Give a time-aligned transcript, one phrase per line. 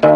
[0.00, 0.06] 各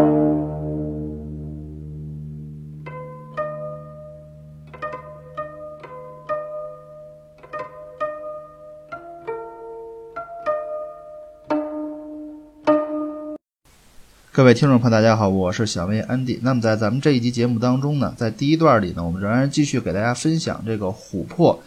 [14.44, 16.38] 位听众朋友，大家好，我是小薇安迪。
[16.42, 21.60] 那么在咱们这一集节目当中呢，在第一段里呢，我们仍然继续给大家分享这个琥珀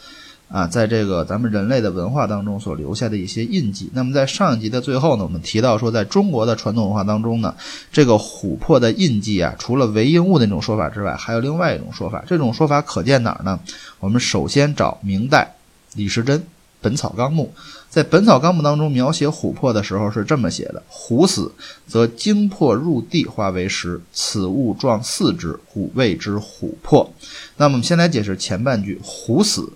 [0.47, 3.89] 啊，在这个咱们人类的文化当中所留下的一些印记。
[3.93, 7.53] 那么在上一集的最后呢，我们提到说，在中国的传统文化当中呢，
[7.91, 12.23] 这个琥珀的印记啊，除了为应物的那种说法之外，还有另外一种说法。
[12.27, 13.59] 这种说法可见哪儿呢？
[13.99, 15.55] 我们首先找明代
[15.95, 16.39] 李时珍
[16.79, 17.51] 《本草纲目》。
[17.89, 21.49] 在《本草纲目》当中描写琥珀的时候是这么写的：“虎死，
[21.87, 27.09] 则精魄入地化为石，此物状似之，故谓之琥珀。”
[27.55, 29.71] 那么我们先来解释前半句：“虎死，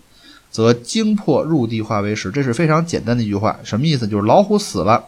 [0.51, 4.07] 则精魄入地化为石。”这是非常简单的一句话，什么意思？
[4.07, 5.03] 就是老虎死了，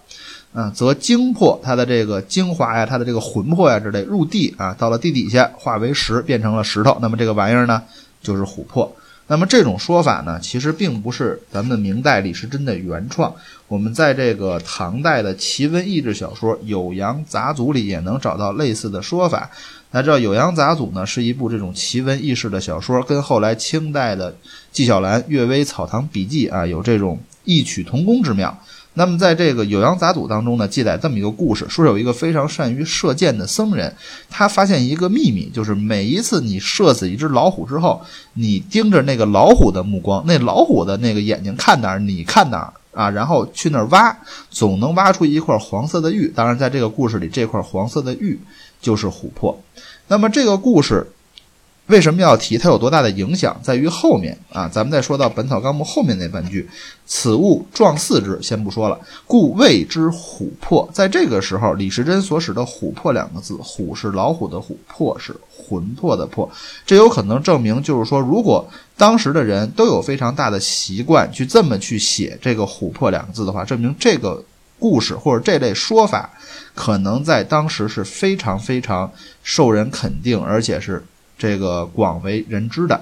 [0.54, 6.98] 啊，则精魄它的这个精华呀，它的这个魂魄呀之类入地啊，到了地底下化为石，变成了石头。
[7.02, 7.82] 那么这个玩意儿呢，
[8.22, 8.96] 就是琥珀。
[9.32, 13.34] 那么这种说法呢，其实并不是咱们明代李时珍的原创。
[13.70, 19.50] 我们在这个唐代的奇闻异志小说《酉阳杂俎》里也能找到类似的说法。
[19.90, 24.36] 大家知道《酉阳杂俎》呢是一部这种奇闻异事的小说，跟后来清代的
[24.74, 28.62] 纪晓岚《阅微草堂笔记》啊有这种异曲同工之妙。
[28.94, 33.96] 那么，在这个《酉阳杂俎》当中呢，记载这么一个故事，说有一个非常善于射箭的僧人，
[34.30, 38.02] 他发现一个秘密，就是每一次你射死一只老虎之后，
[38.34, 44.14] 你盯着那个老虎的目光，那老虎的那个眼睛看哪儿，你看哪儿啊，然后去那儿挖，
[44.50, 46.28] 总能挖出一块黄色的玉。
[46.28, 48.38] 当然，在这个故事里，这块黄色的玉
[48.82, 49.58] 就是琥珀。
[50.10, 51.08] 那么，这个故事。
[51.92, 53.60] 为什么要提它有多大的影响？
[53.62, 56.68] 在于后面啊，咱们再说到《本草纲目》后面那半句
[57.06, 58.98] ：“此物状四肢”，先不说了，
[59.28, 60.90] 故谓之琥珀。
[60.94, 66.50] 在这个时候，李时珍所使的“琥珀”两个字，“虎”是老虎的“虎”，“珀”是魂魄的“魄”。
[66.88, 68.66] 这有可能证明，就是说，如果
[68.96, 74.42] 当时的人都有非常大的习惯去这么去写这个“琥珀”两个字的话，证明这个
[74.80, 76.30] 故事或者这类说法，
[76.74, 79.12] 可能在当时是非常非常
[79.44, 81.04] 受人肯定，而且是。
[81.42, 83.02] 这个广为人知的。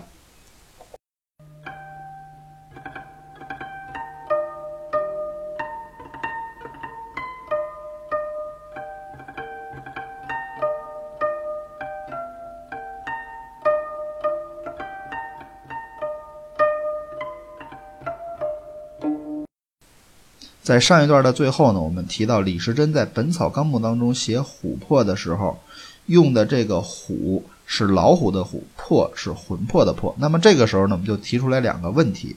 [20.62, 25.60] 在上一段的最后呢，我们提到李时珍在《本草纲目》当中写琥珀的时候，
[26.06, 27.42] 用的这个“琥”。
[27.72, 30.14] 是老虎的虎，魄是魂魄的魄。
[30.18, 32.36] 那么这个时候呢，我们就提出来两个问题。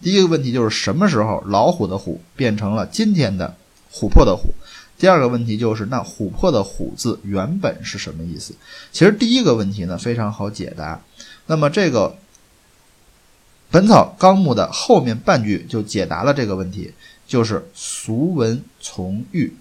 [0.00, 3.56] 第一个问题就是什么时候老虎的虎变成了今天的
[3.92, 4.54] 琥珀的虎？
[4.96, 8.54] 第二个问题就是那琥珀的虎字原本是什么意思？
[8.92, 11.00] 其实第一个问题呢非常好解答。
[11.46, 12.08] 那么这个
[13.72, 16.92] 《本草纲目》的后面半句就解答了这个问题，
[17.26, 19.52] 就是俗文从玉。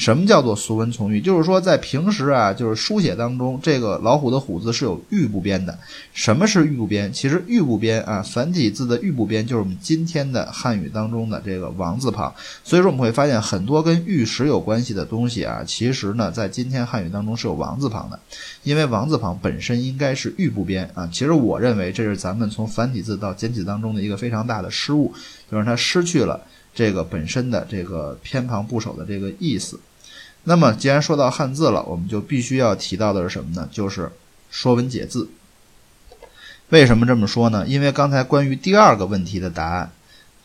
[0.00, 1.20] 什么叫做俗文从玉？
[1.20, 5.78] 就是说，在平时啊，就是书写当中，这个老虎的虎字是有玉部边的。
[6.14, 7.12] 什么是玉部边？
[7.12, 12.34] 其实玉部边啊，繁体字的玉部边就是我们今天的汉语当中的这个王字旁。
[12.64, 18.18] 所以说，我们会发现很多跟玉石有关系的东西啊，其实呢，在今天汉语当中是有王字旁的，
[18.62, 21.06] 因为王字旁本身应该是玉部边啊。
[21.12, 25.12] 其实我认为这是咱们从繁体字到简体当中的一个非常大的失误，
[25.50, 26.40] 就让它失去了
[26.74, 29.78] 这个本身的这个偏旁部首的这个意思。
[30.44, 33.68] 那么，既然说到汉字了，我们就必须要提到的是什么呢？
[33.70, 34.06] 就是
[34.50, 35.24] 《说文解字》。
[36.70, 37.66] 为什么这么说呢？
[37.66, 39.90] 因为刚才关于第二个问题的答案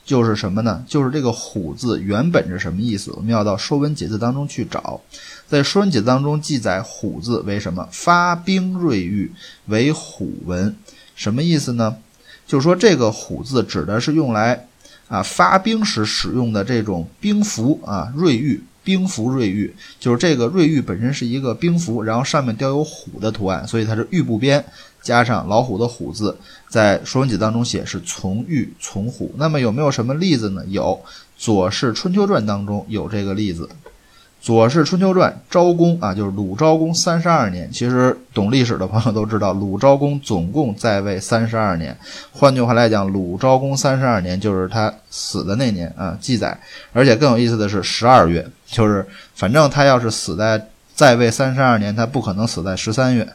[0.03, 0.84] 就是什么呢？
[0.88, 3.11] 就是这个“虎”字原本是什么意思？
[3.13, 5.00] 我们要到《说文解字》当中去找。
[5.47, 7.88] 在《说文解字》当中记载“虎”字为什么？
[7.91, 9.31] 发兵锐玉
[9.67, 10.75] 为虎文，
[11.16, 11.97] 什么意思呢？
[12.45, 14.67] 就是说这个“虎”字指的是用来
[15.07, 18.63] 啊发兵时使用的这种兵符啊锐玉。
[18.85, 24.64] 冰符瑞玉，就是这个瑞玉本身是一个冰符，然后上面雕有虎的图案，所以它是玉部边
[25.02, 26.37] 加上老虎的虎字，
[26.70, 29.34] 在《说文解》当中写是从玉从虎。
[29.37, 30.64] 那么有没有什么例子呢？
[30.67, 30.84] 有，
[31.35, 33.64] 《左氏春秋传》当中有这个例子。
[34.46, 37.68] 《左氏春秋传》昭公啊，就是鲁昭公三十二年。
[37.72, 41.97] 其实懂历史的朋友都知道，鲁昭公总共在位三十二年。
[42.32, 46.16] 换句话来讲，鲁昭公三十二年就是他死的那年啊。
[46.22, 46.56] 记载，
[46.94, 49.03] 而且更有意思的是十二月，就是
[49.34, 50.64] 反正他要是死在
[50.94, 53.28] 在位三十二年，他不可能死在十三月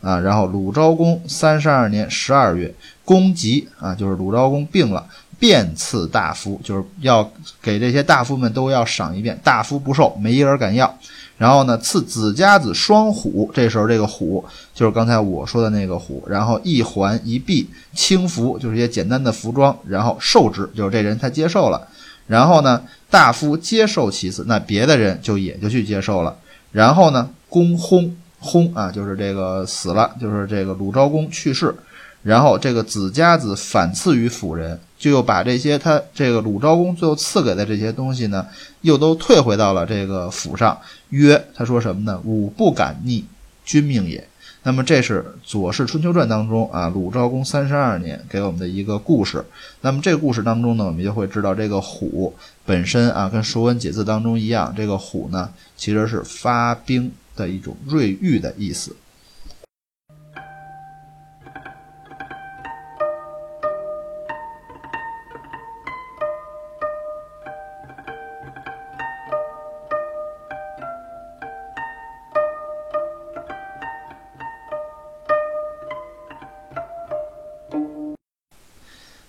[0.00, 0.18] 啊。
[0.18, 2.72] 然后鲁昭公三十二年十二月，
[3.04, 5.04] 公疾啊，就是鲁昭公病了。
[5.44, 7.30] 遍赐大夫，就是要
[7.60, 10.98] 给这些大夫们都要赏一遍，大夫不受，没一人敢要。
[11.36, 14.42] 然后呢，赐子家子双虎，这时候这个虎
[14.74, 16.24] 就是刚才我说的那个虎。
[16.26, 21.88] 然后一环一臂，轻服就是一些简单的服装，然后受之，就是这人他接受了。
[22.26, 26.34] 然后呢，大夫接受其次，那别的人就也就去接受了。
[26.72, 28.10] 然后呢，公薨
[28.42, 31.74] 薨啊，就是这个死了，就是这个鲁昭公去世。
[32.22, 38.46] 然后这个子家子反赐于辅人，就又把这些他这个鲁昭公最后赐给的这些东西呢，
[38.80, 40.80] 又都退回到了这个府上。
[41.10, 42.18] 曰，他说什么呢？
[42.24, 43.22] 吾不敢逆
[43.66, 44.26] 君命也。
[44.62, 49.44] 那么这是《左氏春秋传》当中啊，鲁昭公三十二年给我们的一个故事。
[49.82, 52.34] 那么这个故事当中呢，我们就会知道这个虎
[52.64, 58.96] 本身啊，跟《说文解字》当中一样，这个虎呢其实是发兵的一种瑞玉的意思。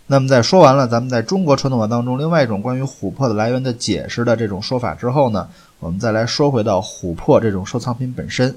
[0.07, 5.49] 那么在说完了咱们在中国传统文化当中另外一种关于琥珀的来源的解释的这种说法之后呢，
[5.79, 8.55] 我们再来说回到琥珀这种收藏品本身，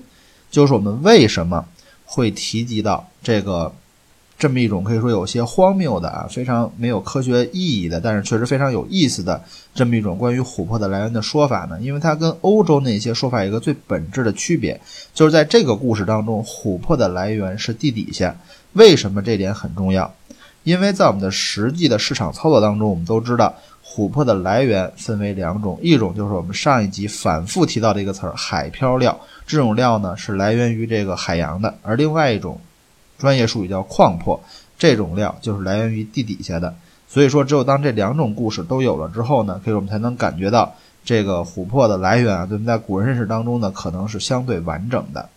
[0.50, 1.64] 就是我们为什么
[2.04, 3.72] 会提及到这个
[4.38, 9.42] 这么一种可以说有些荒谬的啊，非常没有科学意义的，但是确实非常有意思的
[9.74, 11.78] 这么一种关于琥珀的来源的说法呢？
[11.80, 14.80] 因为它跟欧洲那些说法有一个最本质的区别，
[15.12, 18.36] 就是在这个故事当中，琥珀的来源是地底下。
[18.74, 20.14] 为什么这点很重要？
[20.68, 32.60] 因为在我们的实际的市场操作当中，我们都知道琥珀的来源分为两种，一种就是我们上一集反复提到的一个词儿——海漂料，这种料呢是来源于这个海洋的；而另外一种
[33.16, 34.38] 专业术语叫矿珀，
[34.78, 36.74] 这种料就是来源于地底下的。
[37.08, 45.30] 所以说，只有当这两种故事都有了之后呢，可以我们才能感觉到这个琥珀的来源啊，对我们在古人认识当中呢，可能是相对完整的。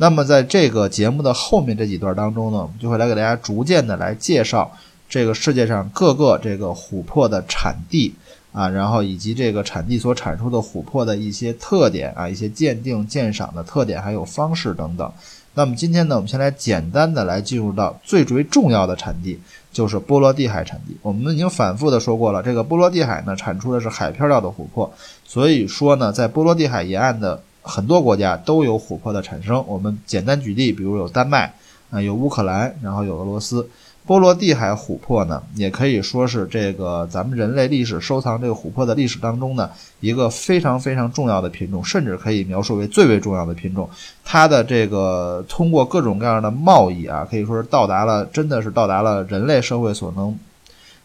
[0.00, 4.70] 那么在这个节目的后面这几段当中呢，我们就会来给大家逐渐的来介绍
[5.08, 8.14] 这个世界上各个这个琥珀的产地
[8.52, 15.12] 啊，然后以及这个产地所产出的琥珀的一些特点啊，一些鉴定鉴赏的特点还有方式等等。
[15.54, 19.40] 那么今天呢，我们先来简单的来进入到最最重要的产地，
[19.72, 20.96] 就是波罗的海产地。
[21.02, 24.92] 我们已经反复的说过了，这个波罗的海呢产出的是海漂料的琥珀，
[25.24, 27.42] 所以说呢，在波罗的海沿岸的。
[27.68, 29.62] 很多国家都有琥珀的产生。
[29.66, 31.52] 我们简单举例，比如有丹麦，
[31.90, 33.68] 啊，有乌克兰，然后有俄罗斯。
[34.06, 39.68] 波罗的海琥珀呢，也可以说是这个咱们人类历史收藏这个琥珀的历史当中呢，
[40.00, 43.86] 一个非常非常重要的品种，甚至可以描述为最为重要的品种。
[44.24, 50.34] 它的这个通过各种各样的贸易啊，可以说是到达了，真的是到达了人类社会所能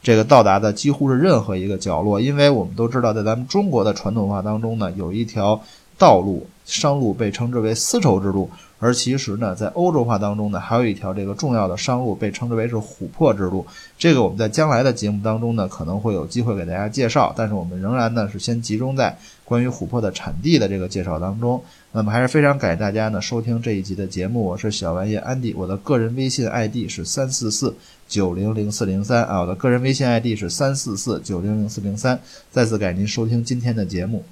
[0.02, 2.22] 这个到达的几乎是任何一个角落。
[2.22, 5.62] 因为我们都知道，在咱们中国的传统文化当中呢，有一条
[5.98, 6.48] 道路。
[6.66, 8.50] 商路被称之为丝绸之路，
[8.80, 13.66] 而其实呢，在欧洲化当中呢，还有一条这个重要的商路被称之为是琥珀之路。
[13.98, 17.34] 这个我们在将来的节目当中呢，可能会有机会给大家介绍。
[17.36, 21.62] 但是我们仍然呢是先集中在关于琥珀的产地的这个介绍当中。
[21.92, 24.42] 那么还是非常感谢大家呢收听这一集的节目。
[24.44, 27.76] 我是小玩意安迪，我的个人微信 ID 是三四四
[28.08, 32.20] 九零零四零三啊，我的个人微信 ID 是三四四九零零四零三。
[32.52, 34.24] 再次感谢您收听今天的节目。